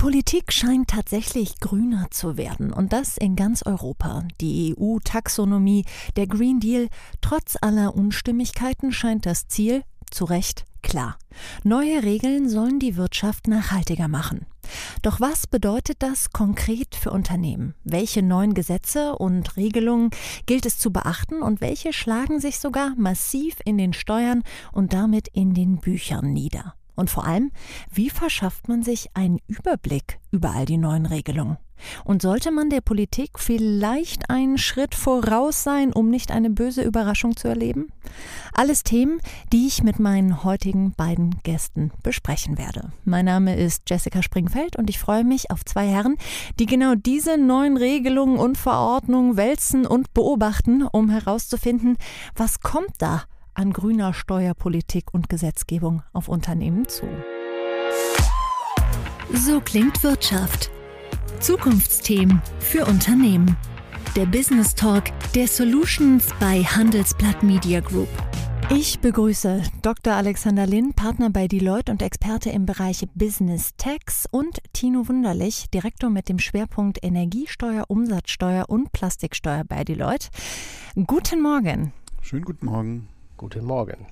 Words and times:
Politik 0.00 0.50
scheint 0.50 0.88
tatsächlich 0.88 1.60
grüner 1.60 2.06
zu 2.10 2.38
werden 2.38 2.72
und 2.72 2.94
das 2.94 3.18
in 3.18 3.36
ganz 3.36 3.62
Europa. 3.66 4.26
Die 4.40 4.74
EU-Taxonomie, 4.74 5.84
der 6.16 6.26
Green 6.26 6.58
Deal, 6.58 6.88
trotz 7.20 7.58
aller 7.60 7.94
Unstimmigkeiten 7.94 8.92
scheint 8.92 9.26
das 9.26 9.48
Ziel, 9.48 9.82
zu 10.10 10.24
Recht, 10.24 10.64
klar. 10.80 11.18
Neue 11.64 12.02
Regeln 12.02 12.48
sollen 12.48 12.78
die 12.78 12.96
Wirtschaft 12.96 13.46
nachhaltiger 13.46 14.08
machen. 14.08 14.46
Doch 15.02 15.20
was 15.20 15.46
bedeutet 15.46 15.98
das 16.02 16.30
konkret 16.30 16.94
für 16.94 17.10
Unternehmen? 17.10 17.74
Welche 17.84 18.22
neuen 18.22 18.54
Gesetze 18.54 19.16
und 19.16 19.58
Regelungen 19.58 20.08
gilt 20.46 20.64
es 20.64 20.78
zu 20.78 20.94
beachten 20.94 21.42
und 21.42 21.60
welche 21.60 21.92
schlagen 21.92 22.40
sich 22.40 22.58
sogar 22.58 22.94
massiv 22.96 23.56
in 23.66 23.76
den 23.76 23.92
Steuern 23.92 24.44
und 24.72 24.94
damit 24.94 25.28
in 25.28 25.52
den 25.52 25.76
Büchern 25.76 26.32
nieder? 26.32 26.74
Und 26.94 27.10
vor 27.10 27.26
allem, 27.26 27.50
wie 27.92 28.10
verschafft 28.10 28.68
man 28.68 28.82
sich 28.82 29.08
einen 29.14 29.40
Überblick 29.46 30.18
über 30.30 30.50
all 30.50 30.64
die 30.64 30.78
neuen 30.78 31.06
Regelungen? 31.06 31.58
Und 32.04 32.22
sollte 32.22 32.50
man 32.50 32.70
der 32.70 32.80
Politik 32.80 33.38
vielleicht 33.38 34.30
einen 34.30 34.58
Schritt 34.58 34.94
voraus 34.94 35.62
sein, 35.62 35.92
um 35.92 36.10
nicht 36.10 36.30
eine 36.30 36.50
böse 36.50 36.82
Überraschung 36.82 37.36
zu 37.36 37.48
erleben? 37.48 37.88
Alles 38.52 38.82
Themen, 38.82 39.20
die 39.52 39.66
ich 39.66 39.82
mit 39.82 39.98
meinen 39.98 40.44
heutigen 40.44 40.92
beiden 40.92 41.36
Gästen 41.42 41.90
besprechen 42.02 42.58
werde. 42.58 42.92
Mein 43.04 43.24
Name 43.24 43.56
ist 43.56 43.84
Jessica 43.88 44.22
Springfeld 44.22 44.76
und 44.76 44.90
ich 44.90 44.98
freue 44.98 45.24
mich 45.24 45.50
auf 45.50 45.64
zwei 45.64 45.86
Herren, 45.86 46.16
die 46.58 46.66
genau 46.66 46.94
diese 46.94 47.38
neuen 47.38 47.76
Regelungen 47.76 48.38
und 48.38 48.58
Verordnungen 48.58 49.36
wälzen 49.36 49.86
und 49.86 50.12
beobachten, 50.14 50.82
um 50.82 51.10
herauszufinden, 51.10 51.96
was 52.34 52.60
kommt 52.60 52.94
da 52.98 53.24
an 53.54 53.72
grüner 53.72 54.12
Steuerpolitik 54.14 55.12
und 55.12 55.28
Gesetzgebung 55.28 56.02
auf 56.12 56.28
Unternehmen 56.28 56.88
zu. 56.88 57.06
So 59.32 59.60
klingt 59.60 60.02
Wirtschaft. 60.02 60.70
Zukunftsthemen 61.40 62.42
für 62.58 62.86
Unternehmen. 62.86 63.56
Der 64.16 64.26
Business 64.26 64.74
Talk 64.74 65.04
der 65.34 65.46
Solutions 65.46 66.28
bei 66.40 66.62
Handelsblatt 66.62 67.42
Media 67.42 67.80
Group. 67.80 68.08
Ich 68.72 69.00
begrüße 69.00 69.62
Dr. 69.82 70.14
Alexander 70.14 70.64
Linn, 70.64 70.94
Partner 70.94 71.30
bei 71.30 71.48
Deloitte 71.48 71.90
und 71.90 72.02
Experte 72.02 72.50
im 72.50 72.66
Bereich 72.66 73.04
Business 73.14 73.74
Tax 73.76 74.26
und 74.30 74.60
Tino 74.72 75.08
Wunderlich, 75.08 75.70
Direktor 75.70 76.08
mit 76.08 76.28
dem 76.28 76.38
Schwerpunkt 76.38 77.02
Energiesteuer, 77.02 77.84
Umsatzsteuer 77.88 78.66
und 78.68 78.92
Plastiksteuer 78.92 79.64
bei 79.64 79.82
Deloitte. 79.82 80.28
Guten 81.06 81.42
Morgen. 81.42 81.92
Schönen 82.22 82.44
guten 82.44 82.66
Morgen. 82.66 83.08
Guten 83.40 83.64
Morgen. 83.64 84.06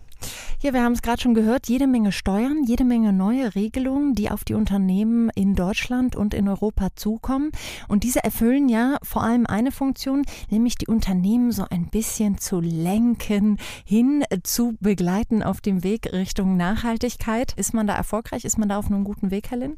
Ja, 0.62 0.72
wir 0.72 0.82
haben 0.82 0.94
es 0.94 1.02
gerade 1.02 1.20
schon 1.20 1.34
gehört, 1.34 1.68
jede 1.68 1.86
Menge 1.86 2.12
Steuern, 2.12 2.64
jede 2.64 2.84
Menge 2.84 3.12
neue 3.12 3.54
Regelungen, 3.54 4.14
die 4.14 4.30
auf 4.30 4.42
die 4.42 4.54
Unternehmen 4.54 5.28
in 5.34 5.54
Deutschland 5.54 6.16
und 6.16 6.32
in 6.32 6.48
Europa 6.48 6.88
zukommen. 6.96 7.50
Und 7.88 8.04
diese 8.04 8.24
erfüllen 8.24 8.70
ja 8.70 8.96
vor 9.02 9.22
allem 9.22 9.44
eine 9.44 9.70
Funktion, 9.70 10.24
nämlich 10.48 10.76
die 10.76 10.86
Unternehmen 10.86 11.52
so 11.52 11.66
ein 11.68 11.90
bisschen 11.90 12.38
zu 12.38 12.60
lenken, 12.60 13.58
hin 13.84 14.24
zu 14.44 14.78
begleiten 14.80 15.42
auf 15.42 15.60
dem 15.60 15.84
Weg 15.84 16.10
Richtung 16.10 16.56
Nachhaltigkeit. 16.56 17.52
Ist 17.52 17.74
man 17.74 17.86
da 17.86 17.94
erfolgreich? 17.94 18.46
Ist 18.46 18.56
man 18.56 18.70
da 18.70 18.78
auf 18.78 18.86
einem 18.86 19.04
guten 19.04 19.30
Weg, 19.30 19.50
Helen? 19.50 19.76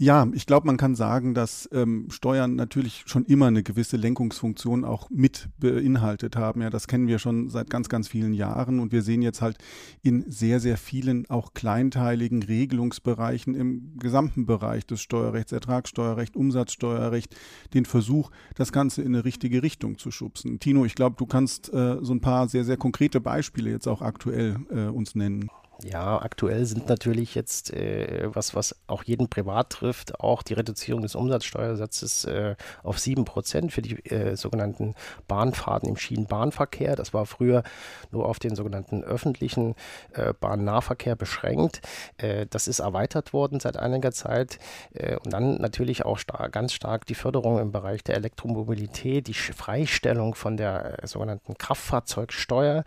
Ja, 0.00 0.28
ich 0.32 0.46
glaube, 0.46 0.64
man 0.68 0.76
kann 0.76 0.94
sagen, 0.94 1.34
dass 1.34 1.68
ähm, 1.72 2.06
Steuern 2.08 2.54
natürlich 2.54 3.02
schon 3.06 3.24
immer 3.24 3.48
eine 3.48 3.64
gewisse 3.64 3.96
Lenkungsfunktion 3.96 4.84
auch 4.84 5.10
mit 5.10 5.48
beinhaltet 5.58 6.36
haben. 6.36 6.62
Ja, 6.62 6.70
das 6.70 6.86
kennen 6.86 7.08
wir 7.08 7.18
schon 7.18 7.48
seit 7.48 7.68
ganz, 7.68 7.88
ganz 7.88 8.06
vielen 8.06 8.32
Jahren 8.32 8.78
und 8.78 8.92
wir 8.92 9.02
sehen 9.02 9.22
jetzt 9.22 9.42
halt 9.42 9.58
in 10.00 10.24
sehr, 10.30 10.60
sehr 10.60 10.76
vielen 10.76 11.28
auch 11.28 11.52
kleinteiligen 11.52 12.44
Regelungsbereichen 12.44 13.56
im 13.56 13.98
gesamten 13.98 14.46
Bereich 14.46 14.86
des 14.86 15.00
Steuerrechts, 15.00 15.50
Ertragssteuerrecht, 15.50 16.36
Umsatzsteuerrecht, 16.36 17.34
den 17.74 17.84
Versuch, 17.84 18.30
das 18.54 18.70
Ganze 18.70 19.02
in 19.02 19.16
eine 19.16 19.24
richtige 19.24 19.64
Richtung 19.64 19.98
zu 19.98 20.12
schubsen. 20.12 20.60
Tino, 20.60 20.84
ich 20.84 20.94
glaube, 20.94 21.16
du 21.18 21.26
kannst 21.26 21.72
äh, 21.74 21.96
so 22.02 22.12
ein 22.12 22.20
paar 22.20 22.48
sehr, 22.48 22.62
sehr 22.62 22.76
konkrete 22.76 23.20
Beispiele 23.20 23.70
jetzt 23.70 23.88
auch 23.88 24.00
aktuell 24.00 24.58
äh, 24.70 24.86
uns 24.86 25.16
nennen. 25.16 25.50
Ja, 25.84 26.20
aktuell 26.20 26.64
sind 26.64 26.88
natürlich 26.88 27.36
jetzt, 27.36 27.72
äh, 27.72 28.28
was, 28.34 28.56
was 28.56 28.74
auch 28.88 29.04
jeden 29.04 29.28
privat 29.28 29.70
trifft, 29.70 30.18
auch 30.18 30.42
die 30.42 30.54
Reduzierung 30.54 31.02
des 31.02 31.14
Umsatzsteuersatzes 31.14 32.24
äh, 32.24 32.56
auf 32.82 32.96
7% 32.96 33.70
für 33.70 33.80
die 33.80 34.04
äh, 34.10 34.36
sogenannten 34.36 34.96
Bahnfahrten 35.28 35.88
im 35.88 35.96
Schienenbahnverkehr. 35.96 36.96
Das 36.96 37.14
war 37.14 37.26
früher 37.26 37.62
nur 38.10 38.26
auf 38.26 38.40
den 38.40 38.56
sogenannten 38.56 39.04
öffentlichen 39.04 39.76
äh, 40.14 40.34
Bahnnahverkehr 40.40 41.14
beschränkt. 41.14 41.80
Äh, 42.16 42.46
das 42.50 42.66
ist 42.66 42.80
erweitert 42.80 43.32
worden 43.32 43.60
seit 43.60 43.76
einiger 43.76 44.10
Zeit. 44.10 44.58
Äh, 44.94 45.14
und 45.18 45.32
dann 45.32 45.60
natürlich 45.60 46.04
auch 46.04 46.18
star 46.18 46.48
ganz 46.48 46.72
stark 46.72 47.06
die 47.06 47.14
Förderung 47.14 47.60
im 47.60 47.70
Bereich 47.70 48.02
der 48.02 48.16
Elektromobilität, 48.16 49.28
die 49.28 49.34
Freistellung 49.34 50.34
von 50.34 50.56
der 50.56 50.98
sogenannten 51.04 51.56
Kraftfahrzeugsteuer 51.56 52.82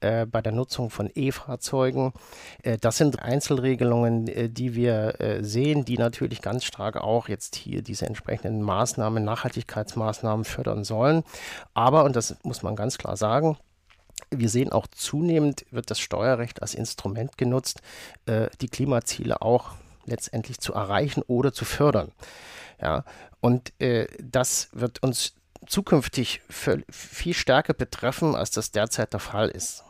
bei 0.00 0.42
der 0.42 0.52
Nutzung 0.52 0.90
von 0.90 1.10
E-Fahrzeugen. 1.14 2.12
Äh, 2.62 2.78
das 2.78 2.98
sind 2.98 3.20
Einzelregelungen, 3.20 4.28
äh, 4.28 4.48
die 4.48 4.74
wir 4.74 5.20
äh, 5.20 5.42
sehen, 5.42 5.84
die 5.84 5.98
natürlich 5.98 6.40
ganz 6.42 6.64
stark 6.64 6.96
auch 6.96 7.28
jetzt 7.28 7.56
hier 7.56 7.82
diese 7.82 8.06
entsprechenden 8.06 8.62
Maßnahmen, 8.62 9.24
Nachhaltigkeitsmaßnahmen 9.24 10.44
fördern 10.44 10.84
sollen. 10.84 11.24
Aber, 11.74 12.04
und 12.04 12.16
das 12.16 12.36
muss 12.42 12.62
man 12.62 12.76
ganz 12.76 12.98
klar 12.98 13.16
sagen, 13.16 13.56
wir 14.30 14.48
sehen 14.48 14.72
auch 14.72 14.86
zunehmend 14.88 15.64
wird 15.70 15.90
das 15.90 16.00
Steuerrecht 16.00 16.60
als 16.60 16.74
Instrument 16.74 17.38
genutzt, 17.38 17.80
die 18.60 18.68
Klimaziele 18.68 19.40
auch 19.40 19.70
letztendlich 20.04 20.58
zu 20.58 20.74
erreichen 20.74 21.22
oder 21.26 21.52
zu 21.52 21.64
fördern. 21.64 22.10
Ja, 22.82 23.04
und 23.40 23.72
das 24.20 24.68
wird 24.72 25.02
uns 25.02 25.34
zukünftig 25.66 26.42
viel 26.50 27.34
stärker 27.34 27.72
betreffen, 27.72 28.34
als 28.34 28.50
das 28.50 28.70
derzeit 28.70 29.12
der 29.14 29.20
Fall 29.20 29.48
ist. 29.48 29.84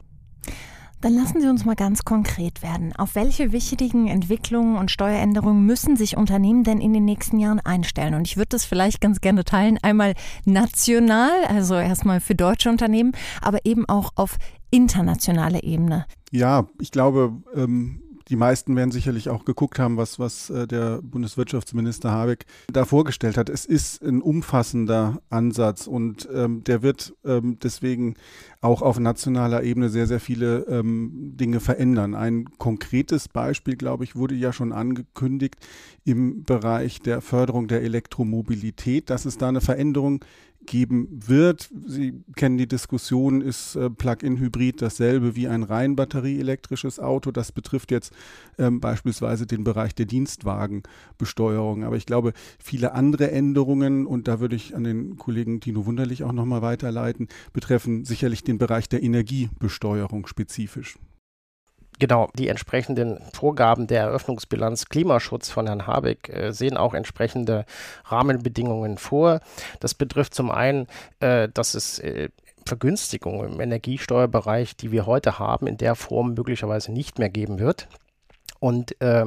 Dann 1.01 1.15
lassen 1.15 1.41
Sie 1.41 1.49
uns 1.49 1.65
mal 1.65 1.77
ganz 1.77 2.05
konkret 2.05 2.61
werden. 2.61 2.93
Auf 2.97 3.15
welche 3.15 3.53
wichtigen 3.53 4.09
Entwicklungen 4.09 4.77
und 4.77 4.91
Steueränderungen 4.91 5.65
müssen 5.65 5.97
sich 5.97 6.17
Unternehmen 6.17 6.65
denn 6.65 6.81
in 6.81 6.93
den 6.93 7.05
nächsten 7.05 7.39
Jahren 7.39 7.61
einstellen? 7.61 8.15
Und 8.15 8.27
ich 8.27 8.37
würde 8.37 8.49
das 8.49 8.65
vielleicht 8.65 9.01
ganz 9.01 9.21
gerne 9.21 9.45
teilen. 9.45 9.79
Einmal 9.81 10.15
national, 10.45 11.45
also 11.49 11.77
erstmal 11.77 12.21
für 12.21 12.35
deutsche 12.35 12.69
Unternehmen, 12.69 13.13
aber 13.41 13.65
eben 13.65 13.89
auch 13.89 14.11
auf 14.17 14.39
internationaler 14.71 15.63
Ebene. 15.63 16.05
Ja, 16.33 16.67
ich 16.81 16.91
glaube, 16.91 17.33
ähm 17.55 18.03
die 18.29 18.37
meisten 18.37 18.77
werden 18.77 18.91
sicherlich 18.91 19.29
auch 19.29 19.45
geguckt 19.45 19.79
haben, 19.79 19.97
was, 19.97 20.19
was 20.19 20.51
äh, 20.51 20.67
der 20.67 21.01
Bundeswirtschaftsminister 21.03 22.11
Habeck 22.11 22.45
da 22.73 22.85
vorgestellt 22.85 23.37
hat. 23.37 23.49
Es 23.49 23.65
ist 23.65 24.03
ein 24.03 24.21
umfassender 24.21 25.21
Ansatz 25.31 25.87
und 25.87 26.29
ähm, 26.33 26.63
der 26.65 26.83
wird 26.83 27.15
ähm, 27.25 27.59
deswegen 27.63 28.15
auch 28.61 28.83
auf 28.83 28.99
nationaler 28.99 29.63
Ebene 29.63 29.89
sehr, 29.89 30.07
sehr 30.07 30.21
viele 30.21 30.67
ähm, 30.69 31.37
Dinge 31.37 31.61
verändern. 31.61 32.15
Ein 32.15 32.47
konkretes 32.59 33.29
Beispiel, 33.29 33.77
glaube 33.77 34.05
ich, 34.05 34.17
wurde 34.17 34.35
ja 34.35 34.53
schon 34.53 34.73
angekündigt 34.73 35.57
im 36.05 36.45
Bereich 36.45 37.01
der 37.01 37.21
Förderung 37.21 37.69
der 37.69 37.83
Elektromobilität, 37.83 39.11
dass 39.11 39.25
es 39.25 39.39
da 39.39 39.49
eine 39.49 39.61
Veränderung 39.61 40.25
geben 40.69 41.09
wird. 41.11 41.71
Sie 41.87 42.23
kennen 42.37 42.59
die 42.59 42.69
Diskussion, 42.69 43.41
ist 43.41 43.77
äh, 43.77 43.91
Plug-in-Hybrid 43.91 44.81
dasselbe 44.83 45.35
wie 45.35 45.49
ein 45.49 45.63
rein 45.63 45.97
batterieelektrisches 45.97 47.01
Auto? 47.01 47.31
Das 47.31 47.53
betrifft 47.53 47.91
jetzt 47.91 48.13
ähm, 48.59 48.81
beispielsweise 48.81 49.47
den 49.47 49.65
Bereich 49.65 49.95
der 49.95 50.07
Dienstwagenbesteuerung. 50.07 51.85
Aber 51.85 51.97
ich 51.97 52.07
glaube, 52.07 52.33
viele 52.59 52.93
andere 52.93 53.31
Änderungen, 53.31 54.07
und 54.07 54.29
da 54.29 54.41
würde 54.41 54.57
ich 54.57 54.77
an 54.77 54.85
den 54.85 55.17
Kollegen 55.17 55.61
Tino 55.61 55.87
Wunderlich 55.87 56.23
auch 56.23 56.33
nochmal 56.33 56.63
weiterleiten, 56.63 57.29
betreffen 57.53 58.05
sicherlich 58.05 58.45
den 58.45 58.59
Bereich 58.59 58.89
der 58.89 59.03
Energiebesteuerung 59.03 60.27
spezifisch. 60.27 60.99
Genau, 61.99 62.29
die 62.35 62.49
entsprechenden 62.49 63.21
Vorgaben 63.33 63.87
der 63.87 64.03
Eröffnungsbilanz 64.03 64.89
Klimaschutz 64.89 65.51
von 65.51 65.67
Herrn 65.67 65.87
Habeck 65.87 66.29
äh, 66.29 66.53
sehen 66.53 66.77
auch 66.77 66.95
entsprechende 66.95 67.65
Rahmenbedingungen 68.05 68.99
vor. 68.99 69.41
Das 69.81 69.95
betrifft 69.95 70.35
zum 70.35 70.51
einen, 70.51 70.87
äh, 71.21 71.49
dass 71.53 71.75
es 71.75 71.99
äh, 71.99 72.29
Vergünstigungen 72.67 73.55
im 73.55 73.61
Energiesteuerbereich, 73.61 74.77
die 74.77 74.93
wir 74.93 75.07
heute 75.07 75.39
haben, 75.39 75.67
in 75.67 75.79
der 75.79 75.95
Form 75.95 76.35
möglicherweise 76.35 76.93
nicht 76.93 77.19
mehr 77.19 77.31
geben 77.31 77.59
wird. 77.59 77.89
Und 78.61 79.01
äh, 79.01 79.27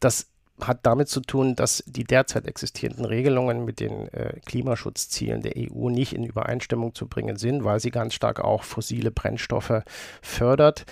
das 0.00 0.28
hat 0.60 0.86
damit 0.86 1.08
zu 1.08 1.20
tun, 1.20 1.54
dass 1.54 1.84
die 1.86 2.04
derzeit 2.04 2.46
existierenden 2.46 3.04
Regelungen 3.04 3.64
mit 3.64 3.80
den 3.80 4.08
äh, 4.12 4.40
Klimaschutzzielen 4.46 5.42
der 5.42 5.52
EU 5.56 5.90
nicht 5.90 6.14
in 6.14 6.24
Übereinstimmung 6.24 6.94
zu 6.94 7.06
bringen 7.06 7.36
sind, 7.36 7.64
weil 7.64 7.80
sie 7.80 7.90
ganz 7.90 8.14
stark 8.14 8.40
auch 8.40 8.62
fossile 8.62 9.10
Brennstoffe 9.10 9.82
fördert. 10.22 10.86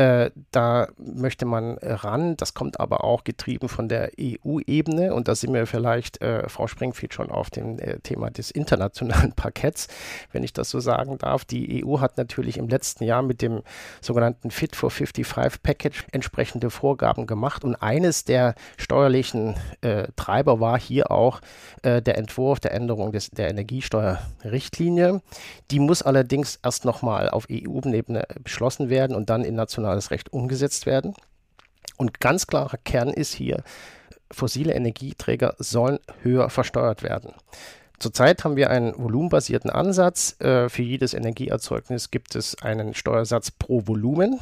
Äh, 0.00 0.30
da 0.50 0.88
möchte 0.96 1.44
man 1.44 1.76
ran. 1.82 2.34
Das 2.38 2.54
kommt 2.54 2.80
aber 2.80 3.04
auch 3.04 3.22
getrieben 3.22 3.68
von 3.68 3.86
der 3.86 4.12
EU-Ebene. 4.18 5.12
Und 5.12 5.28
da 5.28 5.34
sind 5.34 5.52
wir 5.52 5.66
vielleicht, 5.66 6.22
äh, 6.22 6.48
Frau 6.48 6.66
Springfield, 6.68 7.12
schon 7.12 7.30
auf 7.30 7.50
dem 7.50 7.78
äh, 7.78 7.98
Thema 7.98 8.30
des 8.30 8.50
internationalen 8.50 9.32
Parketts, 9.36 9.88
wenn 10.32 10.42
ich 10.42 10.54
das 10.54 10.70
so 10.70 10.80
sagen 10.80 11.18
darf. 11.18 11.44
Die 11.44 11.84
EU 11.84 12.00
hat 12.00 12.16
natürlich 12.16 12.56
im 12.56 12.68
letzten 12.68 13.04
Jahr 13.04 13.20
mit 13.20 13.42
dem 13.42 13.60
sogenannten 14.00 14.50
Fit 14.50 14.74
for 14.74 14.90
55 14.90 15.62
Package 15.62 16.06
entsprechende 16.12 16.70
Vorgaben 16.70 17.26
gemacht. 17.26 17.62
Und 17.62 17.76
eines 17.76 18.24
der 18.24 18.54
steuerlichen 18.78 19.56
äh, 19.82 20.08
Treiber 20.16 20.60
war 20.60 20.80
hier 20.80 21.10
auch 21.10 21.42
äh, 21.82 22.00
der 22.00 22.16
Entwurf 22.16 22.58
der 22.58 22.72
Änderung 22.72 23.12
des, 23.12 23.32
der 23.32 23.50
Energiesteuerrichtlinie. 23.50 25.20
Die 25.70 25.78
muss 25.78 26.00
allerdings 26.00 26.58
erst 26.62 26.86
nochmal 26.86 27.28
auf 27.28 27.48
EU-Ebene 27.50 28.26
beschlossen 28.42 28.88
werden 28.88 29.14
und 29.14 29.28
dann 29.28 29.44
in 29.44 29.56
nationales 29.90 30.10
Recht 30.10 30.32
umgesetzt 30.32 30.86
werden. 30.86 31.14
Und 31.96 32.20
ganz 32.20 32.46
klarer 32.46 32.78
Kern 32.78 33.10
ist 33.10 33.34
hier, 33.34 33.62
fossile 34.30 34.74
Energieträger 34.74 35.54
sollen 35.58 35.98
höher 36.22 36.48
versteuert 36.50 37.02
werden. 37.02 37.32
Zurzeit 37.98 38.44
haben 38.44 38.56
wir 38.56 38.70
einen 38.70 38.94
volumenbasierten 38.96 39.68
Ansatz. 39.70 40.40
Äh, 40.40 40.70
für 40.70 40.82
jedes 40.82 41.12
Energieerzeugnis 41.12 42.10
gibt 42.10 42.34
es 42.34 42.56
einen 42.62 42.94
Steuersatz 42.94 43.50
pro 43.50 43.86
Volumen. 43.86 44.40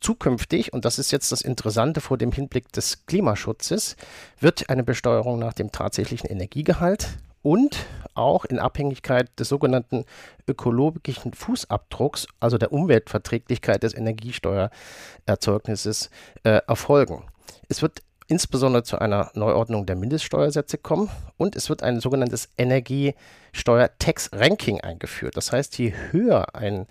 Zukünftig, 0.00 0.72
und 0.72 0.84
das 0.84 0.98
ist 0.98 1.10
jetzt 1.10 1.32
das 1.32 1.42
Interessante 1.42 2.00
vor 2.00 2.18
dem 2.18 2.30
Hinblick 2.30 2.72
des 2.72 3.06
Klimaschutzes, 3.06 3.96
wird 4.40 4.68
eine 4.68 4.84
Besteuerung 4.84 5.38
nach 5.38 5.52
dem 5.52 5.72
tatsächlichen 5.72 6.28
Energiegehalt 6.28 7.08
und 7.42 7.86
auch 8.14 8.44
in 8.44 8.58
Abhängigkeit 8.58 9.30
des 9.38 9.48
sogenannten 9.48 10.04
ökologischen 10.46 11.32
Fußabdrucks, 11.32 12.26
also 12.40 12.58
der 12.58 12.72
Umweltverträglichkeit 12.72 13.82
des 13.82 13.94
Energiesteuererzeugnisses, 13.94 16.10
äh, 16.44 16.60
erfolgen. 16.66 17.24
Es 17.68 17.80
wird 17.82 18.02
insbesondere 18.28 18.82
zu 18.82 18.98
einer 18.98 19.30
Neuordnung 19.34 19.86
der 19.86 19.96
Mindeststeuersätze 19.96 20.76
kommen 20.78 21.10
und 21.36 21.54
es 21.56 21.68
wird 21.68 21.82
ein 21.82 22.00
sogenanntes 22.00 22.48
Energiesteuer-Tax-Ranking 22.56 24.80
eingeführt. 24.80 25.36
Das 25.36 25.52
heißt, 25.52 25.76
je 25.78 25.92
höher 26.10 26.54
ein 26.54 26.86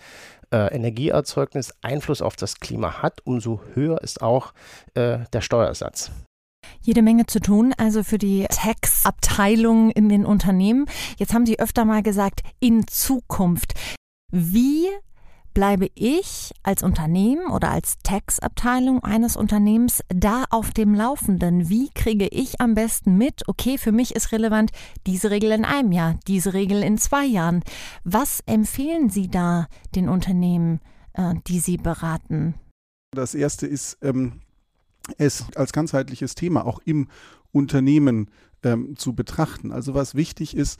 äh, 0.51 0.75
Energieerzeugnis 0.75 1.73
Einfluss 1.81 2.21
auf 2.21 2.35
das 2.35 2.59
Klima 2.59 3.01
hat, 3.01 3.21
umso 3.23 3.61
höher 3.73 3.99
ist 4.01 4.21
auch 4.21 4.53
äh, 4.93 5.19
der 5.33 5.41
Steuersatz. 5.41 6.11
Jede 6.81 7.01
Menge 7.01 7.25
zu 7.25 7.39
tun, 7.39 7.73
also 7.77 8.03
für 8.03 8.17
die 8.17 8.45
Tax-Abteilung 8.49 9.91
in 9.91 10.09
den 10.09 10.25
Unternehmen. 10.25 10.85
Jetzt 11.17 11.33
haben 11.33 11.45
Sie 11.45 11.59
öfter 11.59 11.85
mal 11.85 12.03
gesagt, 12.03 12.41
in 12.59 12.87
Zukunft. 12.87 13.73
Wie 14.31 14.87
bleibe 15.53 15.89
ich 15.95 16.53
als 16.63 16.83
Unternehmen 16.83 17.47
oder 17.47 17.71
als 17.71 17.97
Tax-Abteilung 18.03 19.03
eines 19.03 19.35
Unternehmens 19.35 20.01
da 20.09 20.45
auf 20.49 20.71
dem 20.71 20.93
Laufenden? 20.93 21.69
Wie 21.69 21.89
kriege 21.93 22.27
ich 22.27 22.61
am 22.61 22.73
besten 22.73 23.17
mit, 23.17 23.47
okay, 23.47 23.77
für 23.77 23.91
mich 23.91 24.15
ist 24.15 24.31
relevant 24.31 24.71
diese 25.07 25.31
Regel 25.31 25.51
in 25.51 25.65
einem 25.65 25.91
Jahr, 25.91 26.19
diese 26.27 26.53
Regel 26.53 26.83
in 26.83 26.97
zwei 26.97 27.25
Jahren. 27.25 27.63
Was 28.03 28.41
empfehlen 28.45 29.09
Sie 29.09 29.29
da 29.29 29.67
den 29.95 30.09
Unternehmen, 30.09 30.79
äh, 31.13 31.33
die 31.47 31.59
Sie 31.59 31.77
beraten? 31.77 32.55
Das 33.13 33.35
erste 33.35 33.67
ist, 33.67 33.97
ähm, 34.01 34.41
es 35.17 35.45
als 35.55 35.73
ganzheitliches 35.73 36.35
Thema 36.35 36.65
auch 36.65 36.79
im 36.85 37.07
Unternehmen 37.51 38.29
ähm, 38.63 38.95
zu 38.97 39.13
betrachten. 39.13 39.71
Also 39.71 39.93
was 39.93 40.15
wichtig 40.15 40.55
ist, 40.55 40.79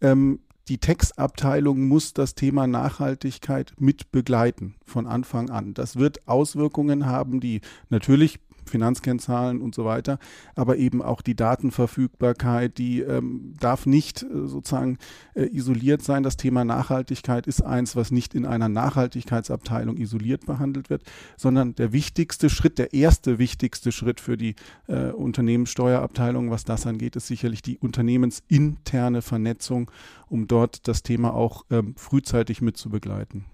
ähm, 0.00 0.40
die 0.68 0.78
Textabteilung 0.78 1.88
muss 1.88 2.12
das 2.12 2.34
Thema 2.34 2.66
Nachhaltigkeit 2.66 3.74
mit 3.78 4.12
begleiten 4.12 4.76
von 4.84 5.06
Anfang 5.06 5.50
an. 5.50 5.74
Das 5.74 5.96
wird 5.96 6.28
Auswirkungen 6.28 7.06
haben, 7.06 7.40
die 7.40 7.60
natürlich 7.88 8.38
Finanzkennzahlen 8.66 9.60
und 9.60 9.74
so 9.74 9.84
weiter, 9.84 10.18
aber 10.54 10.76
eben 10.76 11.02
auch 11.02 11.22
die 11.22 11.34
Datenverfügbarkeit, 11.34 12.78
die 12.78 13.00
ähm, 13.00 13.54
darf 13.58 13.86
nicht 13.86 14.22
äh, 14.22 14.46
sozusagen 14.46 14.98
äh, 15.34 15.44
isoliert 15.44 16.02
sein. 16.02 16.22
Das 16.22 16.36
Thema 16.36 16.64
Nachhaltigkeit 16.64 17.46
ist 17.46 17.62
eins, 17.62 17.96
was 17.96 18.10
nicht 18.10 18.34
in 18.34 18.46
einer 18.46 18.68
Nachhaltigkeitsabteilung 18.68 19.96
isoliert 19.96 20.46
behandelt 20.46 20.90
wird, 20.90 21.02
sondern 21.36 21.74
der 21.74 21.92
wichtigste 21.92 22.50
Schritt, 22.50 22.78
der 22.78 22.94
erste 22.94 23.38
wichtigste 23.38 23.92
Schritt 23.92 24.20
für 24.20 24.36
die 24.36 24.54
äh, 24.88 25.10
Unternehmenssteuerabteilung, 25.10 26.50
was 26.50 26.64
das 26.64 26.86
angeht, 26.86 27.16
ist 27.16 27.26
sicherlich 27.26 27.62
die 27.62 27.78
unternehmensinterne 27.78 29.22
Vernetzung, 29.22 29.90
um 30.28 30.46
dort 30.46 30.88
das 30.88 31.02
Thema 31.02 31.34
auch 31.34 31.64
ähm, 31.70 31.94
frühzeitig 31.96 32.62
mit 32.62 32.76
zu 32.76 32.90
begleiten. 32.90 33.44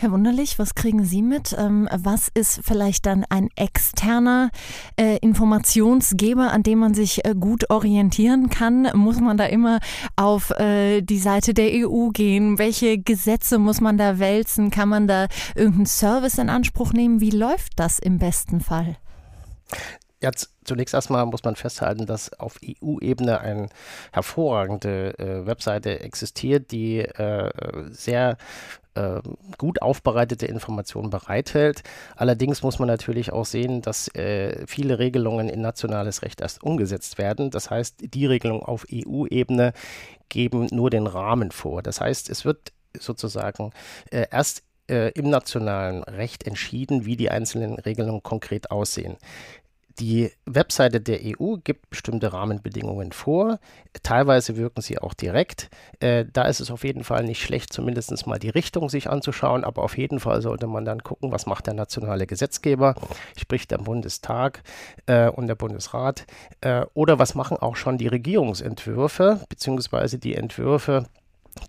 Herr 0.00 0.12
Wunderlich, 0.12 0.58
was 0.58 0.74
kriegen 0.74 1.04
Sie 1.04 1.20
mit? 1.20 1.54
Ähm, 1.58 1.86
was 1.92 2.28
ist 2.32 2.62
vielleicht 2.64 3.04
dann 3.04 3.26
ein 3.28 3.50
externer 3.54 4.48
äh, 4.98 5.18
Informationsgeber, 5.18 6.52
an 6.52 6.62
dem 6.62 6.78
man 6.78 6.94
sich 6.94 7.26
äh, 7.26 7.34
gut 7.38 7.68
orientieren 7.68 8.48
kann? 8.48 8.88
Muss 8.94 9.20
man 9.20 9.36
da 9.36 9.44
immer 9.44 9.78
auf 10.16 10.52
äh, 10.52 11.02
die 11.02 11.18
Seite 11.18 11.52
der 11.52 11.86
EU 11.86 12.08
gehen? 12.08 12.58
Welche 12.58 12.96
Gesetze 12.96 13.58
muss 13.58 13.82
man 13.82 13.98
da 13.98 14.18
wälzen? 14.18 14.70
Kann 14.70 14.88
man 14.88 15.06
da 15.06 15.26
irgendeinen 15.54 15.84
Service 15.84 16.38
in 16.38 16.48
Anspruch 16.48 16.94
nehmen? 16.94 17.20
Wie 17.20 17.28
läuft 17.28 17.72
das 17.76 17.98
im 17.98 18.16
besten 18.16 18.62
Fall? 18.62 18.96
Jetzt 20.22 20.54
zunächst 20.64 20.94
erstmal 20.94 21.24
muss 21.26 21.44
man 21.44 21.56
festhalten, 21.56 22.06
dass 22.06 22.32
auf 22.38 22.58
EU-Ebene 22.64 23.40
eine 23.40 23.68
hervorragende 24.12 25.18
äh, 25.18 25.46
Webseite 25.46 26.00
existiert, 26.00 26.72
die 26.72 27.00
äh, 27.00 27.50
sehr 27.90 28.36
äh, 28.94 29.20
gut 29.58 29.82
aufbereitete 29.82 30.46
Informationen 30.46 31.10
bereithält. 31.10 31.82
Allerdings 32.16 32.62
muss 32.62 32.78
man 32.78 32.88
natürlich 32.88 33.32
auch 33.32 33.46
sehen, 33.46 33.82
dass 33.82 34.08
äh, 34.14 34.66
viele 34.66 34.98
Regelungen 34.98 35.48
in 35.48 35.60
nationales 35.60 36.22
Recht 36.22 36.40
erst 36.40 36.62
umgesetzt 36.62 37.18
werden. 37.18 37.50
Das 37.50 37.70
heißt, 37.70 38.14
die 38.14 38.26
Regelungen 38.26 38.62
auf 38.62 38.86
EU-Ebene 38.92 39.72
geben 40.28 40.68
nur 40.70 40.90
den 40.90 41.06
Rahmen 41.06 41.50
vor. 41.50 41.82
Das 41.82 42.00
heißt, 42.00 42.30
es 42.30 42.44
wird 42.44 42.72
sozusagen 42.98 43.72
äh, 44.10 44.26
erst 44.30 44.62
äh, 44.90 45.12
im 45.12 45.30
nationalen 45.30 46.02
Recht 46.02 46.46
entschieden, 46.46 47.04
wie 47.04 47.16
die 47.16 47.30
einzelnen 47.30 47.74
Regelungen 47.74 48.22
konkret 48.22 48.70
aussehen. 48.70 49.16
Die 50.00 50.30
Webseite 50.46 50.98
der 50.98 51.20
EU 51.22 51.56
gibt 51.62 51.90
bestimmte 51.90 52.32
Rahmenbedingungen 52.32 53.12
vor. 53.12 53.58
Teilweise 54.02 54.56
wirken 54.56 54.80
sie 54.80 54.98
auch 54.98 55.12
direkt. 55.12 55.68
Äh, 56.00 56.24
da 56.32 56.44
ist 56.44 56.60
es 56.60 56.70
auf 56.70 56.84
jeden 56.84 57.04
Fall 57.04 57.22
nicht 57.22 57.42
schlecht, 57.42 57.70
zumindest 57.70 58.26
mal 58.26 58.38
die 58.38 58.48
Richtung 58.48 58.88
sich 58.88 59.10
anzuschauen. 59.10 59.62
Aber 59.62 59.82
auf 59.82 59.98
jeden 59.98 60.18
Fall 60.18 60.40
sollte 60.40 60.66
man 60.66 60.86
dann 60.86 61.02
gucken, 61.02 61.32
was 61.32 61.44
macht 61.44 61.66
der 61.66 61.74
nationale 61.74 62.26
Gesetzgeber, 62.26 62.94
sprich 63.36 63.68
der 63.68 63.76
Bundestag 63.76 64.62
äh, 65.04 65.28
und 65.28 65.48
der 65.48 65.54
Bundesrat. 65.54 66.24
Äh, 66.62 66.86
oder 66.94 67.18
was 67.18 67.34
machen 67.34 67.58
auch 67.58 67.76
schon 67.76 67.98
die 67.98 68.08
Regierungsentwürfe, 68.08 69.40
beziehungsweise 69.50 70.18
die 70.18 70.34
Entwürfe 70.34 71.04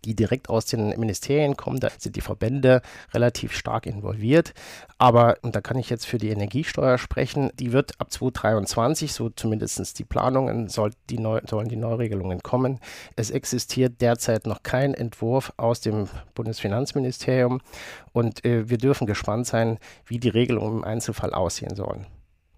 die 0.05 0.15
direkt 0.15 0.49
aus 0.49 0.65
den 0.65 0.89
Ministerien 0.99 1.57
kommen. 1.57 1.79
Da 1.79 1.89
sind 1.97 2.15
die 2.15 2.21
Verbände 2.21 2.81
relativ 3.13 3.53
stark 3.53 3.85
involviert. 3.85 4.53
Aber, 4.97 5.37
und 5.41 5.55
da 5.55 5.61
kann 5.61 5.77
ich 5.77 5.89
jetzt 5.89 6.05
für 6.05 6.17
die 6.17 6.29
Energiesteuer 6.29 6.97
sprechen, 6.97 7.51
die 7.59 7.71
wird 7.71 7.99
ab 7.99 8.11
2023, 8.11 9.13
so 9.13 9.29
zumindest 9.29 9.97
die 9.99 10.03
Planungen, 10.03 10.69
soll 10.69 10.91
die 11.09 11.17
Neu 11.19 11.41
sollen 11.49 11.69
die 11.69 11.75
Neuregelungen 11.75 12.43
kommen. 12.43 12.79
Es 13.15 13.31
existiert 13.31 14.01
derzeit 14.01 14.45
noch 14.45 14.63
kein 14.63 14.93
Entwurf 14.93 15.53
aus 15.57 15.81
dem 15.81 16.07
Bundesfinanzministerium 16.35 17.61
und 18.13 18.45
äh, 18.45 18.69
wir 18.69 18.77
dürfen 18.77 19.07
gespannt 19.07 19.47
sein, 19.47 19.79
wie 20.05 20.19
die 20.19 20.29
Regelungen 20.29 20.79
im 20.79 20.83
Einzelfall 20.83 21.33
aussehen 21.33 21.75
sollen. 21.75 22.05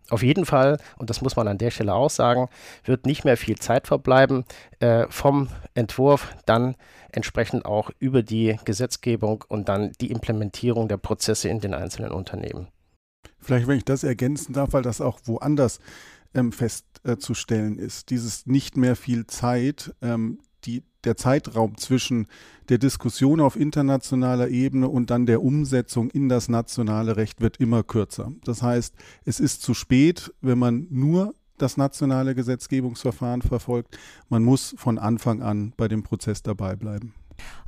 Auf 0.09 0.21
jeden 0.21 0.45
Fall, 0.45 0.77
und 0.97 1.09
das 1.09 1.21
muss 1.21 1.35
man 1.35 1.47
an 1.47 1.57
der 1.57 1.71
Stelle 1.71 1.93
auch 1.93 2.09
sagen, 2.09 2.49
wird 2.83 3.05
nicht 3.05 3.23
mehr 3.23 3.37
viel 3.37 3.57
Zeit 3.57 3.87
verbleiben 3.87 4.43
äh, 4.79 5.05
vom 5.09 5.47
Entwurf 5.75 6.35
dann 6.45 6.75
entsprechend 7.11 7.65
auch 7.65 7.89
über 7.99 8.21
die 8.21 8.59
Gesetzgebung 8.65 9.45
und 9.47 9.69
dann 9.69 9.93
die 10.01 10.11
Implementierung 10.11 10.87
der 10.87 10.97
Prozesse 10.97 11.47
in 11.47 11.59
den 11.59 11.73
einzelnen 11.73 12.11
Unternehmen. 12.11 12.67
Vielleicht, 13.39 13.67
wenn 13.67 13.77
ich 13.77 13.85
das 13.85 14.03
ergänzen 14.03 14.53
darf, 14.53 14.73
weil 14.73 14.81
das 14.81 15.01
auch 15.01 15.19
woanders 15.25 15.79
ähm, 16.33 16.51
festzustellen 16.51 17.79
äh, 17.79 17.83
ist, 17.83 18.09
dieses 18.09 18.45
nicht 18.45 18.77
mehr 18.77 18.95
viel 18.95 19.27
Zeit, 19.27 19.93
ähm, 20.01 20.39
die, 20.65 20.83
der 21.03 21.17
Zeitraum 21.17 21.77
zwischen 21.77 22.27
der 22.69 22.77
Diskussion 22.77 23.39
auf 23.39 23.55
internationaler 23.55 24.49
Ebene 24.49 24.87
und 24.87 25.09
dann 25.09 25.25
der 25.25 25.43
Umsetzung 25.43 26.09
in 26.09 26.29
das 26.29 26.49
nationale 26.49 27.17
Recht 27.17 27.41
wird 27.41 27.57
immer 27.57 27.83
kürzer. 27.83 28.31
Das 28.45 28.61
heißt, 28.61 28.95
es 29.25 29.39
ist 29.39 29.61
zu 29.61 29.73
spät, 29.73 30.33
wenn 30.41 30.59
man 30.59 30.87
nur 30.89 31.35
das 31.57 31.77
nationale 31.77 32.35
Gesetzgebungsverfahren 32.35 33.41
verfolgt. 33.41 33.97
Man 34.29 34.43
muss 34.43 34.73
von 34.77 34.97
Anfang 34.97 35.41
an 35.41 35.73
bei 35.77 35.87
dem 35.87 36.03
Prozess 36.03 36.41
dabei 36.41 36.75
bleiben. 36.75 37.13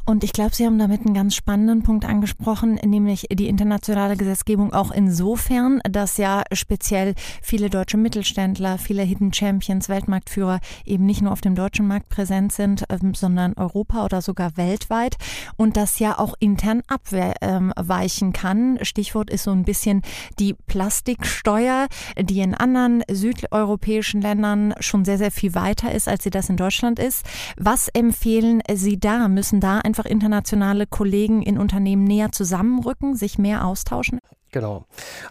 Und 0.07 0.24
ich 0.24 0.33
glaube, 0.33 0.53
Sie 0.53 0.65
haben 0.67 0.77
damit 0.77 1.01
einen 1.03 1.15
ganz 1.15 1.33
spannenden 1.33 1.81
Punkt 1.81 2.05
angesprochen, 2.05 2.75
nämlich 2.75 3.25
die 3.33 3.47
internationale 3.47 4.15
Gesetzgebung 4.15 4.71
auch 4.71 4.91
insofern, 4.91 5.81
dass 5.89 6.17
ja 6.17 6.43
speziell 6.51 7.15
viele 7.41 7.71
deutsche 7.71 7.97
Mittelständler, 7.97 8.77
viele 8.77 9.01
Hidden 9.01 9.33
Champions, 9.33 9.89
Weltmarktführer 9.89 10.59
eben 10.85 11.07
nicht 11.07 11.24
nur 11.24 11.31
auf 11.31 11.41
dem 11.41 11.55
deutschen 11.55 11.88
Markt 11.88 12.09
präsent 12.09 12.51
sind, 12.51 12.83
ähm, 12.89 13.15
sondern 13.15 13.53
Europa 13.55 14.05
oder 14.05 14.21
sogar 14.21 14.57
weltweit 14.57 15.17
und 15.57 15.75
das 15.75 15.97
ja 15.97 16.19
auch 16.19 16.35
intern 16.39 16.83
abweichen 16.88 18.31
kann. 18.31 18.77
Stichwort 18.83 19.31
ist 19.31 19.43
so 19.43 19.51
ein 19.51 19.63
bisschen 19.63 20.03
die 20.38 20.53
Plastiksteuer, 20.53 21.88
die 22.21 22.41
in 22.41 22.53
anderen 22.53 23.01
südeuropäischen 23.09 24.21
Ländern 24.21 24.75
schon 24.81 25.03
sehr, 25.03 25.17
sehr 25.17 25.31
viel 25.31 25.55
weiter 25.55 25.91
ist, 25.91 26.07
als 26.07 26.24
sie 26.24 26.29
das 26.29 26.50
in 26.50 26.57
Deutschland 26.57 27.00
ist. 27.00 27.25
Was 27.57 27.88
empfehlen 27.88 28.62
Sie 28.71 29.00
da? 29.00 29.27
Müssen 29.27 29.59
da 29.59 29.79
ein 29.79 29.94
einfach 29.95 30.11
internationale 30.11 30.87
Kollegen 30.87 31.41
in 31.41 31.57
Unternehmen 31.57 32.03
näher 32.03 32.33
zusammenrücken, 32.33 33.15
sich 33.15 33.37
mehr 33.37 33.65
austauschen? 33.65 34.19
Genau. 34.55 34.85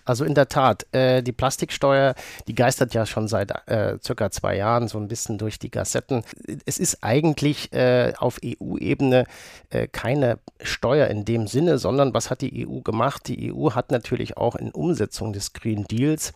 Also 0.04 0.26
in 0.26 0.34
der 0.34 0.50
Tat, 0.50 0.84
äh, 0.92 1.22
die 1.22 1.32
Plastiksteuer, 1.32 2.14
die 2.46 2.54
geistert 2.54 2.92
ja 2.92 3.06
schon 3.06 3.26
seit 3.26 3.54
äh, 3.70 3.96
circa 4.04 4.30
zwei 4.30 4.54
Jahren 4.54 4.86
so 4.86 4.98
ein 4.98 5.08
bisschen 5.08 5.38
durch 5.38 5.58
die 5.58 5.70
Gassetten. 5.70 6.24
Es 6.66 6.76
ist 6.76 7.02
eigentlich 7.02 7.72
äh, 7.72 8.12
auf 8.18 8.38
EU-Ebene 8.44 9.24
äh, 9.70 9.88
keine 9.88 10.40
Steuer 10.60 11.06
in 11.06 11.24
dem 11.24 11.46
Sinne, 11.46 11.78
sondern 11.78 12.12
was 12.12 12.28
hat 12.28 12.42
die 12.42 12.68
EU 12.68 12.80
gemacht? 12.80 13.26
Die 13.28 13.50
EU 13.50 13.70
hat 13.70 13.90
natürlich 13.90 14.36
auch 14.36 14.56
in 14.56 14.70
Umsetzung 14.70 15.32
des 15.32 15.54
Green 15.54 15.84
Deals 15.84 16.34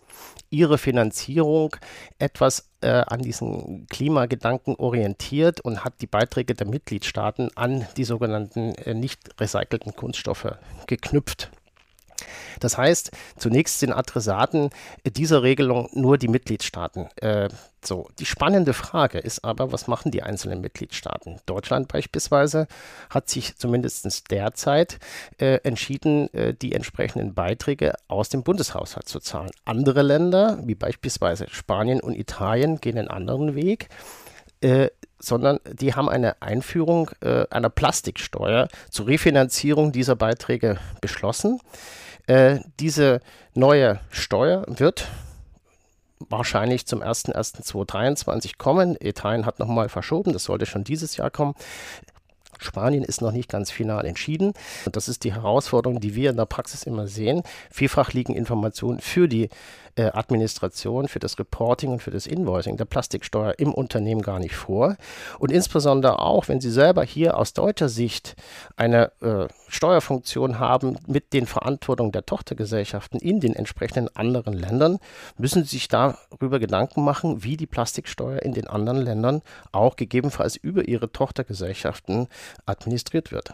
ihre 0.49 0.79
Finanzierung 0.79 1.75
etwas 2.17 2.71
äh, 2.81 2.87
an 2.89 3.21
diesen 3.21 3.85
Klimagedanken 3.85 4.73
orientiert 4.77 5.61
und 5.61 5.83
hat 5.85 6.01
die 6.01 6.07
Beiträge 6.07 6.55
der 6.55 6.65
Mitgliedstaaten 6.65 7.51
an 7.53 7.85
die 7.97 8.03
sogenannten 8.03 8.73
äh, 8.73 8.95
nicht 8.95 9.39
recycelten 9.39 9.95
Kunststoffe 9.95 10.55
geknüpft. 10.87 11.51
Das 12.59 12.77
heißt, 12.77 13.11
zunächst 13.37 13.79
sind 13.79 13.93
Adressaten 13.93 14.69
dieser 15.05 15.43
Regelung 15.43 15.89
nur 15.93 16.17
die 16.17 16.27
Mitgliedstaaten. 16.27 17.09
Äh, 17.17 17.49
so, 17.83 18.09
die 18.19 18.25
spannende 18.25 18.73
Frage 18.73 19.19
ist 19.19 19.45
aber, 19.45 19.71
was 19.71 19.87
machen 19.87 20.11
die 20.11 20.21
einzelnen 20.21 20.59
Mitgliedstaaten? 20.59 21.39
Deutschland 21.45 21.87
beispielsweise 21.87 22.67
hat 23.09 23.29
sich 23.29 23.55
zumindest 23.55 24.31
derzeit 24.31 24.99
äh, 25.37 25.59
entschieden, 25.63 26.33
äh, 26.33 26.53
die 26.53 26.73
entsprechenden 26.73 27.33
Beiträge 27.33 27.93
aus 28.09 28.27
dem 28.29 28.43
Bundeshaushalt 28.43 29.07
zu 29.07 29.19
zahlen. 29.19 29.51
Andere 29.63 30.01
Länder, 30.01 30.59
wie 30.65 30.75
beispielsweise 30.75 31.47
Spanien 31.49 32.01
und 32.01 32.15
Italien, 32.15 32.81
gehen 32.81 32.97
einen 32.97 33.07
anderen 33.07 33.55
Weg. 33.55 33.87
Äh, 34.61 34.89
sondern 35.19 35.59
die 35.71 35.93
haben 35.93 36.09
eine 36.09 36.41
Einführung 36.41 37.11
äh, 37.21 37.45
einer 37.49 37.69
Plastiksteuer 37.69 38.67
zur 38.89 39.07
Refinanzierung 39.07 39.91
dieser 39.91 40.15
Beiträge 40.15 40.77
beschlossen. 41.01 41.59
Äh, 42.29 42.59
diese 42.79 43.21
neue 43.55 43.99
Steuer 44.11 44.63
wird 44.67 45.07
wahrscheinlich 46.19 46.85
zum 46.85 47.01
01.01.2023 47.01 48.57
kommen. 48.59 48.95
Italien 48.99 49.47
hat 49.47 49.57
nochmal 49.57 49.89
verschoben, 49.89 50.33
das 50.33 50.43
sollte 50.43 50.67
schon 50.67 50.83
dieses 50.83 51.17
Jahr 51.17 51.31
kommen. 51.31 51.55
Spanien 52.59 53.03
ist 53.03 53.21
noch 53.21 53.31
nicht 53.31 53.49
ganz 53.49 53.71
final 53.71 54.05
entschieden. 54.05 54.53
Und 54.85 54.95
das 54.95 55.09
ist 55.09 55.23
die 55.23 55.33
Herausforderung, 55.33 56.01
die 56.01 56.13
wir 56.13 56.29
in 56.29 56.37
der 56.37 56.45
Praxis 56.45 56.83
immer 56.83 57.07
sehen. 57.07 57.41
Vielfach 57.71 58.13
liegen 58.13 58.35
Informationen 58.35 58.99
für 58.99 59.27
die 59.27 59.49
äh, 59.99 60.11
Administration, 60.13 61.09
für 61.09 61.19
das 61.19 61.37
Reporting 61.39 61.91
und 61.91 62.01
für 62.01 62.11
das 62.11 62.25
Invoicing 62.25 62.77
der 62.77 62.85
Plastiksteuer 62.85 63.55
im 63.57 63.73
Unternehmen 63.73 64.21
gar 64.21 64.39
nicht 64.39 64.55
vor. 64.55 64.95
Und 65.39 65.51
insbesondere 65.51 66.19
auch, 66.19 66.47
wenn 66.47 66.61
Sie 66.61 66.71
selber 66.71 67.03
hier 67.03 67.37
aus 67.37 67.51
deutscher 67.51 67.89
Sicht 67.89 68.37
eine 68.77 69.11
äh, 69.21 69.47
Steuerfunktion 69.67 70.57
haben 70.57 70.97
mit 71.05 71.33
den 71.33 71.45
Verantwortungen 71.45 72.13
der 72.13 72.25
Tochtergesellschaften 72.25 73.19
in 73.19 73.41
den 73.41 73.53
entsprechenden 73.53 74.15
anderen 74.15 74.53
Ländern, 74.53 74.99
müssen 75.37 75.65
Sie 75.65 75.71
sich 75.71 75.89
darüber 75.89 76.59
Gedanken 76.59 77.03
machen, 77.03 77.43
wie 77.43 77.57
die 77.57 77.67
Plastiksteuer 77.67 78.41
in 78.41 78.53
den 78.53 78.67
anderen 78.67 78.99
Ländern 78.99 79.41
auch 79.73 79.97
gegebenenfalls 79.97 80.55
über 80.55 80.87
Ihre 80.87 81.11
Tochtergesellschaften 81.11 82.27
administriert 82.65 83.33
wird. 83.33 83.51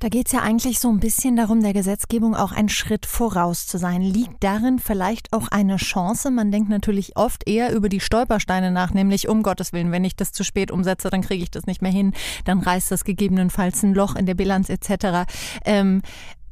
Da 0.00 0.08
geht 0.10 0.26
es 0.26 0.32
ja 0.32 0.40
eigentlich 0.40 0.80
so 0.80 0.90
ein 0.90 1.00
bisschen 1.00 1.36
darum, 1.36 1.62
der 1.62 1.72
Gesetzgebung 1.72 2.34
auch 2.34 2.52
einen 2.52 2.68
Schritt 2.68 3.06
voraus 3.06 3.66
zu 3.66 3.78
sein. 3.78 4.02
Liegt 4.02 4.44
darin 4.44 4.78
vielleicht 4.78 5.32
auch 5.32 5.48
eine 5.48 5.76
Chance? 5.76 6.30
Man 6.30 6.50
denkt 6.50 6.68
natürlich 6.68 7.16
oft 7.16 7.48
eher 7.48 7.72
über 7.72 7.88
die 7.88 8.00
Stolpersteine 8.00 8.70
nach, 8.70 8.92
nämlich 8.92 9.28
um 9.28 9.42
Gottes 9.42 9.72
Willen, 9.72 9.92
wenn 9.92 10.04
ich 10.04 10.16
das 10.16 10.32
zu 10.32 10.44
spät 10.44 10.70
umsetze, 10.70 11.08
dann 11.08 11.22
kriege 11.22 11.42
ich 11.42 11.50
das 11.50 11.66
nicht 11.66 11.80
mehr 11.80 11.92
hin, 11.92 12.12
dann 12.44 12.60
reißt 12.60 12.90
das 12.90 13.04
gegebenenfalls 13.04 13.82
ein 13.82 13.94
Loch 13.94 14.14
in 14.14 14.26
der 14.26 14.34
Bilanz 14.34 14.68
etc. 14.68 15.24
Ähm, 15.64 16.02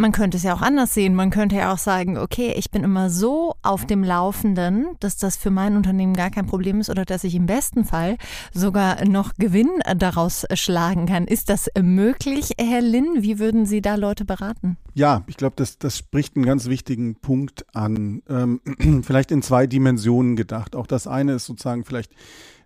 man 0.03 0.13
könnte 0.13 0.37
es 0.37 0.43
ja 0.43 0.53
auch 0.53 0.61
anders 0.61 0.93
sehen. 0.93 1.15
Man 1.15 1.31
könnte 1.31 1.57
ja 1.57 1.73
auch 1.73 1.79
sagen, 1.79 2.19
okay, 2.19 2.53
ich 2.59 2.71
bin 2.71 2.83
immer 2.83 3.09
so 3.09 3.55
auf 3.63 3.87
dem 3.87 4.03
Laufenden, 4.03 4.97
dass 4.99 5.17
das 5.17 5.37
für 5.37 5.51
mein 5.51 5.77
Unternehmen 5.77 6.13
gar 6.13 6.29
kein 6.29 6.47
Problem 6.47 6.81
ist 6.81 6.91
oder 6.91 7.05
dass 7.05 7.25
ich 7.25 7.37
im 7.37 7.47
besten 7.47 7.85
Fall 7.85 8.19
sogar 8.53 9.05
noch 9.07 9.33
Gewinn 9.39 9.71
daraus 9.97 10.45
schlagen 10.55 11.07
kann. 11.07 11.27
Ist 11.27 11.49
das 11.49 11.71
möglich, 11.81 12.51
Herr 12.59 12.83
Linn? 12.83 13.19
Wie 13.21 13.39
würden 13.39 13.65
Sie 13.65 13.81
da 13.81 13.95
Leute 13.95 14.25
beraten? 14.25 14.77
Ja, 14.95 15.23
ich 15.29 15.37
glaube, 15.37 15.55
das, 15.57 15.79
das 15.79 15.97
spricht 15.97 16.35
einen 16.35 16.45
ganz 16.45 16.67
wichtigen 16.67 17.15
Punkt 17.15 17.65
an. 17.73 18.23
Ähm, 18.29 18.61
vielleicht 19.05 19.31
in 19.31 19.41
zwei 19.41 19.69
Dimensionen 19.69 20.35
gedacht. 20.35 20.75
Auch 20.75 20.89
das 20.89 21.07
eine 21.07 21.35
ist 21.35 21.47
sozusagen 21.47 21.85
vielleicht 21.85 22.11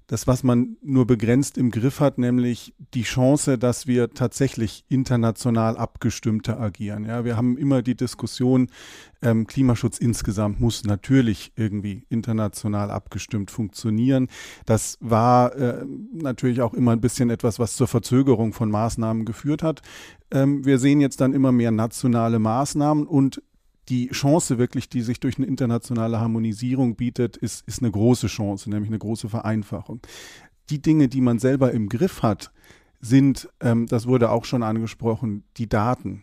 das, 0.07 0.29
was 0.29 0.45
man 0.45 0.77
nur 0.83 1.07
begrenzt 1.07 1.59
im 1.59 1.71
Griff 1.71 1.99
hat, 1.99 2.19
nämlich 2.19 2.75
die 2.95 3.03
Chance, 3.03 3.59
dass 3.59 3.89
wir 3.89 4.11
tatsächlich 4.11 4.85
international 4.89 5.77
abgestimmter 5.77 6.61
agieren. 6.61 7.05
Ja, 7.05 7.25
wir 7.25 7.37
haben 7.37 7.59
immer 7.59 7.83
die 7.83 7.97
Diskussion, 7.97 8.69
ähm, 9.21 9.47
Klimaschutz 9.49 9.99
insgesamt 9.99 10.61
muss 10.61 10.85
natürlich 10.85 11.53
irgendwie 11.57 12.07
international 12.09 12.91
abgestimmt 12.91 13.51
funktionieren. 13.51 14.29
Das 14.65 14.97
war 15.01 15.57
äh, 15.57 15.85
natürlich 16.13 16.61
auch 16.61 16.75
immer 16.75 16.93
ein 16.93 17.01
bisschen 17.01 17.31
etwas, 17.31 17.59
was 17.59 17.75
zur 17.75 17.89
Verzögerung 17.89 18.53
von 18.53 18.71
Maßnahmen 18.71 19.25
geführt 19.25 19.65
hat. 19.65 19.83
Ähm, 20.31 20.65
wir 20.65 20.79
sehen 20.79 21.01
jetzt 21.01 21.21
dann 21.21 21.33
immer 21.33 21.51
mehr 21.51 21.73
nationale 21.73 22.39
Maßnahmen 22.39 23.07
und 23.07 23.43
die 23.89 24.09
Chance 24.09 24.59
wirklich, 24.59 24.89
die 24.89 25.03
sich 25.03 25.21
durch 25.21 25.39
eine 25.39 25.47
internationale 25.47 26.21
Harmonisierung 26.21 26.97
bietet, 26.97 27.37
ist, 27.37 27.67
ist 27.67 27.83
eine 27.83 27.91
große 27.91 28.27
Chance, 28.27 28.69
nämlich 28.71 28.91
eine 28.91 28.99
große 28.99 29.29
Vereinfachung. 29.29 30.01
Die 30.71 30.83
Dinge, 30.83 31.09
die 31.09 31.21
man 31.21 31.39
selber 31.39 31.73
im 31.73 31.89
Griff 31.89 32.23
hat, 32.23 32.51
sind, 33.01 33.49
ähm, 33.61 33.87
das 33.87 34.07
wurde 34.07 34.31
auch 34.31 34.45
schon 34.45 34.63
angesprochen, 34.63 35.45
die 35.57 35.69
Daten. 35.69 36.23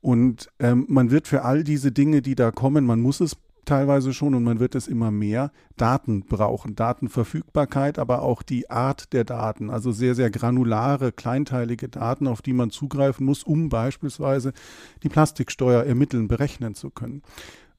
Und 0.00 0.48
ähm, 0.58 0.86
man 0.88 1.10
wird 1.10 1.28
für 1.28 1.42
all 1.42 1.64
diese 1.64 1.92
Dinge, 1.92 2.22
die 2.22 2.34
da 2.34 2.50
kommen, 2.50 2.86
man 2.86 3.00
muss 3.00 3.20
es 3.20 3.36
teilweise 3.68 4.12
schon 4.12 4.34
und 4.34 4.44
man 4.44 4.60
wird 4.60 4.74
es 4.74 4.88
immer 4.88 5.10
mehr, 5.10 5.52
Daten 5.76 6.22
brauchen. 6.22 6.74
Datenverfügbarkeit, 6.74 7.98
aber 7.98 8.22
auch 8.22 8.42
die 8.42 8.70
Art 8.70 9.12
der 9.12 9.24
Daten, 9.24 9.70
also 9.70 9.92
sehr, 9.92 10.14
sehr 10.14 10.30
granulare, 10.30 11.12
kleinteilige 11.12 11.88
Daten, 11.88 12.26
auf 12.26 12.42
die 12.42 12.52
man 12.52 12.70
zugreifen 12.70 13.26
muss, 13.26 13.42
um 13.42 13.68
beispielsweise 13.68 14.52
die 15.02 15.08
Plastiksteuer 15.08 15.84
ermitteln, 15.84 16.28
berechnen 16.28 16.74
zu 16.74 16.90
können. 16.90 17.22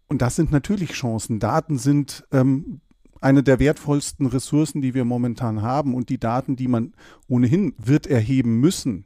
Und 0.07 0.21
das 0.21 0.35
sind 0.35 0.51
natürlich 0.51 0.91
Chancen. 0.91 1.39
Daten 1.39 1.77
sind 1.77 2.25
ähm, 2.31 2.81
eine 3.21 3.43
der 3.43 3.59
wertvollsten 3.59 4.25
Ressourcen, 4.25 4.81
die 4.81 4.93
wir 4.93 5.05
momentan 5.05 5.61
haben. 5.61 5.93
Und 5.93 6.09
die 6.09 6.19
Daten, 6.19 6.55
die 6.55 6.67
man 6.67 6.93
ohnehin 7.27 7.73
wird 7.77 8.07
erheben 8.07 8.59
müssen, 8.59 9.05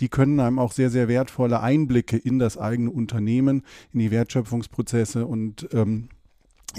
die 0.00 0.08
können 0.08 0.40
einem 0.40 0.58
auch 0.58 0.72
sehr, 0.72 0.90
sehr 0.90 1.08
wertvolle 1.08 1.60
Einblicke 1.60 2.16
in 2.16 2.38
das 2.38 2.58
eigene 2.58 2.90
Unternehmen, 2.90 3.62
in 3.92 4.00
die 4.00 4.10
Wertschöpfungsprozesse 4.10 5.26
und 5.26 5.68
ähm, 5.72 6.08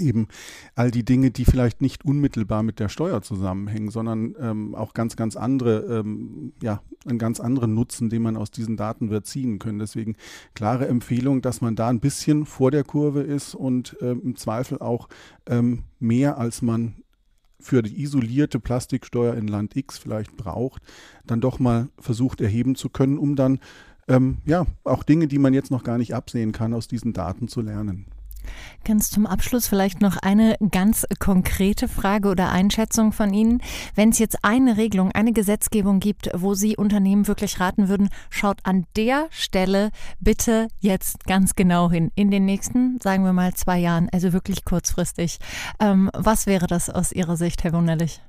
eben 0.00 0.28
all 0.74 0.90
die 0.90 1.04
Dinge, 1.04 1.30
die 1.30 1.44
vielleicht 1.44 1.80
nicht 1.80 2.04
unmittelbar 2.04 2.62
mit 2.62 2.80
der 2.80 2.88
Steuer 2.88 3.22
zusammenhängen, 3.22 3.90
sondern 3.90 4.34
ähm, 4.40 4.74
auch 4.74 4.94
ganz, 4.94 5.16
ganz 5.16 5.36
andere, 5.36 5.98
ähm, 5.98 6.52
ja, 6.62 6.82
einen 7.06 7.18
ganz 7.18 7.40
anderen 7.40 7.74
Nutzen, 7.74 8.10
den 8.10 8.22
man 8.22 8.36
aus 8.36 8.50
diesen 8.50 8.76
Daten 8.76 9.10
wird 9.10 9.26
ziehen 9.26 9.58
können. 9.58 9.78
Deswegen 9.78 10.16
klare 10.54 10.88
Empfehlung, 10.88 11.42
dass 11.42 11.60
man 11.60 11.76
da 11.76 11.88
ein 11.88 12.00
bisschen 12.00 12.46
vor 12.46 12.70
der 12.70 12.84
Kurve 12.84 13.22
ist 13.22 13.54
und 13.54 13.96
ähm, 14.00 14.20
im 14.24 14.36
Zweifel 14.36 14.78
auch 14.78 15.08
ähm, 15.46 15.84
mehr 15.98 16.38
als 16.38 16.62
man 16.62 16.96
für 17.58 17.82
die 17.82 18.02
isolierte 18.02 18.60
Plastiksteuer 18.60 19.34
in 19.34 19.48
Land 19.48 19.76
X 19.76 19.98
vielleicht 19.98 20.36
braucht, 20.36 20.82
dann 21.26 21.40
doch 21.40 21.58
mal 21.58 21.88
versucht 21.98 22.40
erheben 22.40 22.74
zu 22.74 22.90
können, 22.90 23.18
um 23.18 23.34
dann 23.34 23.60
ähm, 24.08 24.38
ja 24.44 24.66
auch 24.84 25.02
Dinge, 25.02 25.26
die 25.26 25.38
man 25.38 25.54
jetzt 25.54 25.70
noch 25.70 25.82
gar 25.82 25.98
nicht 25.98 26.14
absehen 26.14 26.52
kann, 26.52 26.74
aus 26.74 26.88
diesen 26.88 27.12
Daten 27.12 27.48
zu 27.48 27.60
lernen. 27.60 28.06
Ganz 28.84 29.10
zum 29.10 29.26
Abschluss 29.26 29.66
vielleicht 29.66 30.00
noch 30.00 30.16
eine 30.16 30.56
ganz 30.70 31.06
konkrete 31.18 31.88
Frage 31.88 32.28
oder 32.28 32.50
Einschätzung 32.50 33.12
von 33.12 33.32
Ihnen. 33.32 33.62
Wenn 33.94 34.10
es 34.10 34.18
jetzt 34.18 34.44
eine 34.44 34.76
Regelung, 34.76 35.12
eine 35.12 35.32
Gesetzgebung 35.32 36.00
gibt, 36.00 36.30
wo 36.34 36.54
Sie 36.54 36.76
Unternehmen 36.76 37.26
wirklich 37.26 37.60
raten 37.60 37.88
würden, 37.88 38.08
schaut 38.30 38.58
an 38.64 38.86
der 38.96 39.26
Stelle 39.30 39.90
bitte 40.20 40.68
jetzt 40.80 41.24
ganz 41.24 41.54
genau 41.54 41.90
hin. 41.90 42.10
In 42.14 42.30
den 42.30 42.44
nächsten, 42.44 42.98
sagen 43.00 43.24
wir 43.24 43.32
mal, 43.32 43.54
zwei 43.54 43.78
Jahren, 43.78 44.08
also 44.12 44.32
wirklich 44.32 44.64
kurzfristig. 44.64 45.38
Ähm, 45.80 46.10
was 46.14 46.46
wäre 46.46 46.66
das 46.66 46.90
aus 46.90 47.12
Ihrer 47.12 47.36
Sicht, 47.36 47.64
Herr 47.64 47.72
Wunderlich? 47.72 48.20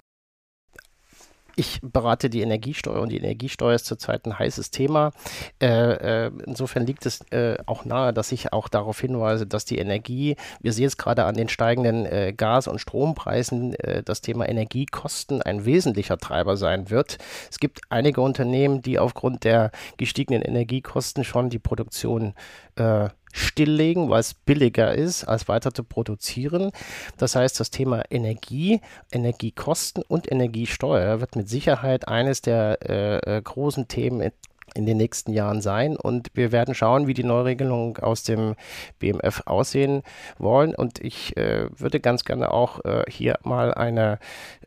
Ich 1.57 1.79
berate 1.81 2.29
die 2.29 2.41
Energiesteuer 2.41 3.01
und 3.01 3.09
die 3.09 3.17
Energiesteuer 3.17 3.73
ist 3.73 3.87
zurzeit 3.87 4.25
ein 4.25 4.37
heißes 4.37 4.69
Thema. 4.69 5.11
Äh, 5.59 6.27
äh, 6.27 6.31
insofern 6.45 6.85
liegt 6.85 7.05
es 7.07 7.21
äh, 7.31 7.57
auch 7.65 7.83
nahe, 7.83 8.13
dass 8.13 8.31
ich 8.31 8.53
auch 8.53 8.67
darauf 8.67 9.01
hinweise, 9.01 9.47
dass 9.47 9.65
die 9.65 9.79
Energie, 9.79 10.35
wir 10.61 10.71
sehen 10.71 10.85
es 10.85 10.97
gerade 10.97 11.25
an 11.25 11.35
den 11.35 11.49
steigenden 11.49 12.05
äh, 12.05 12.33
Gas- 12.37 12.67
und 12.67 12.79
Strompreisen, 12.79 13.73
äh, 13.73 14.03
das 14.03 14.21
Thema 14.21 14.47
Energiekosten 14.47 15.41
ein 15.41 15.65
wesentlicher 15.65 16.17
Treiber 16.17 16.57
sein 16.57 16.91
wird. 16.91 17.17
Es 17.49 17.59
gibt 17.59 17.81
einige 17.89 18.21
Unternehmen, 18.21 18.83
die 18.83 18.99
aufgrund 18.99 19.43
der 19.43 19.71
gestiegenen 19.97 20.43
Energiekosten 20.43 21.23
schon 21.23 21.49
die 21.49 21.59
Produktion 21.59 22.35
äh, 22.75 23.09
stilllegen, 23.33 24.09
weil 24.09 24.19
es 24.19 24.33
billiger 24.33 24.93
ist, 24.93 25.25
als 25.25 25.47
weiter 25.47 25.73
zu 25.73 25.83
produzieren. 25.83 26.71
Das 27.17 27.35
heißt, 27.35 27.59
das 27.59 27.71
Thema 27.71 28.03
Energie, 28.09 28.81
Energiekosten 29.11 30.03
und 30.07 30.31
Energiesteuer 30.31 31.19
wird 31.19 31.35
mit 31.35 31.49
Sicherheit 31.49 32.07
eines 32.07 32.41
der 32.41 32.79
äh, 32.87 33.37
äh 33.37 33.41
großen 33.41 33.87
Themen 33.87 34.31
in 34.73 34.85
den 34.85 34.97
nächsten 34.97 35.33
Jahren 35.33 35.61
sein. 35.61 35.95
Und 35.97 36.29
wir 36.33 36.51
werden 36.51 36.75
schauen, 36.75 37.07
wie 37.07 37.13
die 37.13 37.23
Neuregelungen 37.23 37.97
aus 37.97 38.23
dem 38.23 38.55
BMF 38.99 39.43
aussehen 39.45 40.03
wollen. 40.37 40.75
Und 40.75 40.99
ich 40.99 41.35
äh, 41.37 41.67
würde 41.75 41.99
ganz 41.99 42.25
gerne 42.25 42.51
auch 42.51 42.83
äh, 42.85 43.03
hier 43.09 43.39
mal 43.43 43.73
eine, 43.73 44.19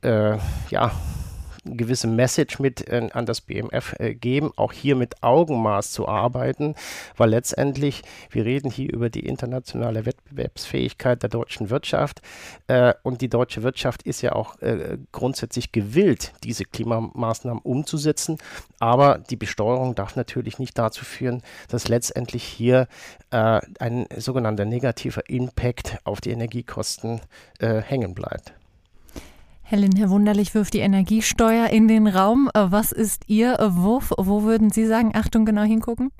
äh, 0.03 0.37
ja, 0.71 0.93
gewisse 1.77 2.07
Message 2.07 2.59
mit 2.59 2.89
äh, 2.89 3.09
an 3.13 3.27
das 3.27 3.41
BMF 3.41 3.95
äh, 3.99 4.15
geben, 4.15 4.53
auch 4.57 4.73
hier 4.73 4.97
mit 4.97 5.23
Augenmaß 5.23 5.93
zu 5.93 6.09
arbeiten, 6.09 6.75
weil 7.17 7.31
letztendlich, 7.31 8.03
wir 8.31 8.45
reden 8.45 8.71
hier 8.71 8.93
über 8.93 9.11
die 9.11 9.27
internationale 9.27 10.07
Wettbewerbsfähigkeit 10.07 11.23
der 11.23 11.31
deutschen 11.31 11.71
Wirtschaft 11.71 12.23
äh, 12.69 12.95
und 13.03 13.21
die 13.21 13.29
deutsche 13.29 13.63
Wirtschaft 13.63 14.03
ist 14.03 14.23
ja 14.23 14.33
auch 14.33 14.59
äh, 14.61 14.99
grundsätzlich 15.13 15.73
gewillt, 15.73 16.33
diese 16.45 16.65
Klimamaßnahmen 16.65 17.63
umzusetzen, 17.63 18.39
aber 18.79 19.19
die 19.19 19.37
Besteuerung 19.37 19.95
darf 19.95 20.17
natürlich 20.17 20.59
nicht 20.59 20.79
dazu 20.79 21.05
führen, 21.05 21.43
dass 21.69 21.89
letztendlich 21.89 22.45
hier 22.45 22.89
äh, 23.31 23.61
ein 23.79 24.07
sogenannter 24.17 24.65
negativer 24.65 25.29
Impact 25.29 25.99
auf 26.05 26.21
die 26.21 26.31
Energiekosten 26.31 27.21
äh, 27.59 27.81
hängen 27.81 28.15
bleibt. 28.15 28.55
Helen, 29.71 29.95
Herr 29.95 30.11
Wunderlich 30.11 30.53
wirft 30.53 30.75
die 30.75 30.81
Energiesteuer 30.81 31.69
in 31.69 31.87
den 31.87 32.09
Raum. 32.09 32.51
Äh, 32.55 32.73
was 32.73 32.91
ist 32.91 33.23
Ihr 33.29 33.57
Wurf? 33.61 34.13
Wo 34.19 34.43
würden 34.43 34.71
Sie 34.71 34.85
sagen, 34.85 35.13
Achtung, 35.15 35.45
genau 35.45 35.63
hingucken? 35.63 36.11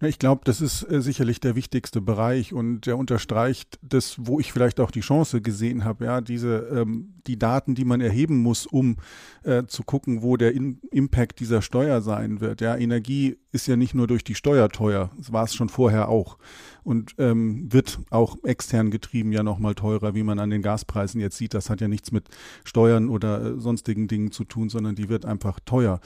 Ich 0.00 0.18
glaube, 0.18 0.42
das 0.44 0.60
ist 0.60 0.82
äh, 0.82 1.00
sicherlich 1.00 1.40
der 1.40 1.54
wichtigste 1.54 2.00
Bereich 2.00 2.52
und 2.52 2.82
der 2.82 2.98
unterstreicht 2.98 3.78
das, 3.80 4.16
wo 4.18 4.40
ich 4.40 4.52
vielleicht 4.52 4.80
auch 4.80 4.90
die 4.90 5.00
Chance 5.00 5.40
gesehen 5.40 5.84
habe, 5.84 6.04
ja, 6.04 6.20
diese 6.20 6.56
ähm, 6.72 7.14
die 7.26 7.38
Daten, 7.38 7.74
die 7.74 7.84
man 7.84 8.00
erheben 8.00 8.38
muss, 8.38 8.66
um 8.66 8.96
äh, 9.44 9.64
zu 9.66 9.82
gucken, 9.82 10.22
wo 10.22 10.36
der 10.36 10.52
In 10.52 10.80
Impact 10.90 11.40
dieser 11.40 11.62
Steuer 11.62 12.02
sein 12.02 12.40
wird. 12.40 12.60
Ja, 12.60 12.76
Energie 12.76 13.38
ist 13.52 13.66
ja 13.66 13.76
nicht 13.76 13.94
nur 13.94 14.06
durch 14.06 14.24
die 14.24 14.34
Steuer 14.34 14.68
teuer, 14.68 15.10
das 15.16 15.32
war 15.32 15.44
es 15.44 15.54
schon 15.54 15.68
vorher 15.68 16.08
auch 16.08 16.38
und 16.82 17.14
ähm, 17.18 17.72
wird 17.72 18.00
auch 18.10 18.36
extern 18.44 18.90
getrieben 18.90 19.32
ja 19.32 19.42
nochmal 19.42 19.74
teurer, 19.74 20.14
wie 20.14 20.22
man 20.22 20.38
an 20.38 20.50
den 20.50 20.62
Gaspreisen 20.62 21.20
jetzt 21.20 21.38
sieht. 21.38 21.54
Das 21.54 21.70
hat 21.70 21.80
ja 21.80 21.88
nichts 21.88 22.12
mit 22.12 22.28
Steuern 22.64 23.08
oder 23.08 23.42
äh, 23.42 23.60
sonstigen 23.60 24.08
Dingen 24.08 24.32
zu 24.32 24.44
tun, 24.44 24.68
sondern 24.68 24.94
die 24.96 25.08
wird 25.08 25.24
einfach 25.24 25.60
teuer. 25.60 26.00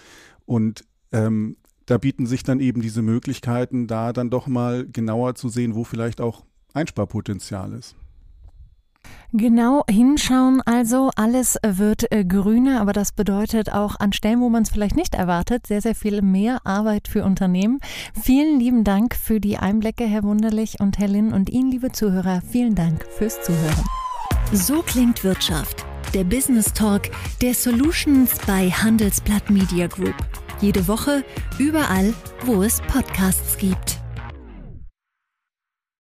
Und 0.47 0.85
ähm, 1.11 1.57
da 1.89 1.97
bieten 1.97 2.27
sich 2.27 2.43
dann 2.43 2.61
eben 2.61 2.83
diese 2.83 3.03
Möglichkeiten, 3.03 3.87
da 3.87 4.13
dann 4.13 4.31
doch 4.31 4.47
mal 4.47 4.87
genauer 4.87 5.35
zu 5.35 5.49
sehen, 5.49 5.75
wo 5.75 5.85
vielleicht 5.85 6.21
auch 6.21 6.45
Einsparpotenzial 6.75 7.73
ist. 7.73 7.97
Genau 9.33 9.85
hinschauen, 9.89 10.61
also 10.63 11.11
alles 11.17 11.59
wird 11.65 12.11
äh, 12.13 12.25
grüner, 12.25 12.81
aber 12.81 12.93
das 12.93 13.13
bedeutet 13.13 13.73
auch 13.73 13.99
an 14.01 14.13
Stellen, 14.13 14.41
wo 14.41 14.49
man 14.49 14.65
es 14.65 14.71
vielleicht 14.71 14.97
nicht 14.97 15.15
erwartet, 15.15 15.67
sehr, 15.67 15.81
sehr 15.81 15.95
viel 15.95 16.21
mehr 16.21 16.67
Arbeit 16.67 17.09
für 17.09 17.25
Unternehmen. 17.25 17.79
Vielen 18.21 18.59
lieben 18.59 18.85
Dank 18.85 19.15
für 19.15 19.41
die 19.41 19.57
Einblicke, 19.57 20.05
Herr 20.05 20.25
Wunderlich 20.25 20.81
und 20.81 20.99
Herr 20.99 21.09
Linn 21.09 21.33
und 21.33 21.49
Ihnen, 21.49 21.71
liebe 21.71 21.93
Zuhörer, 21.93 22.43
vielen 22.43 22.75
Dank 22.75 23.07
fürs 23.07 23.41
Zuhören. 23.43 23.85
So 24.53 24.83
klingt 24.83 25.25
Wirtschaft. 25.25 25.85
Der 26.15 26.25
Business 26.25 26.73
Talk 26.73 27.11
der 27.43 27.55
Solutions 27.55 28.35
bei 28.47 28.71
Handelsblatt 28.71 29.51
Media 29.51 29.87
Group. 29.87 30.17
Jede 30.61 30.89
Woche, 30.89 31.25
überall, 31.59 32.13
wo 32.45 32.63
es 32.63 32.81
Podcasts 32.83 33.57
gibt. 33.59 33.99